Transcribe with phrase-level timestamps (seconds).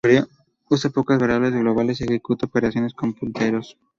[0.67, 3.77] Usa pocas variables globales y ejecuta operaciones con punteros.